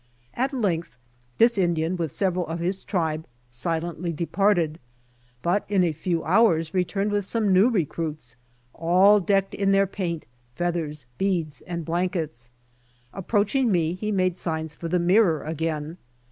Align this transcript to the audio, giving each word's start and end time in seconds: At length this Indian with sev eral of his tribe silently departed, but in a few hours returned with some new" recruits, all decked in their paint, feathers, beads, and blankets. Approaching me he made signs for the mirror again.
At 0.33 0.51
length 0.51 0.97
this 1.37 1.59
Indian 1.59 1.95
with 1.95 2.11
sev 2.11 2.33
eral 2.33 2.49
of 2.49 2.57
his 2.57 2.83
tribe 2.83 3.27
silently 3.51 4.11
departed, 4.11 4.79
but 5.43 5.63
in 5.69 5.83
a 5.83 5.91
few 5.91 6.23
hours 6.23 6.73
returned 6.73 7.11
with 7.11 7.23
some 7.23 7.53
new" 7.53 7.69
recruits, 7.69 8.35
all 8.73 9.19
decked 9.19 9.53
in 9.53 9.73
their 9.73 9.85
paint, 9.85 10.25
feathers, 10.55 11.05
beads, 11.19 11.61
and 11.67 11.85
blankets. 11.85 12.49
Approaching 13.13 13.71
me 13.71 13.93
he 13.93 14.11
made 14.11 14.39
signs 14.39 14.73
for 14.73 14.87
the 14.87 14.97
mirror 14.97 15.43
again. 15.43 15.99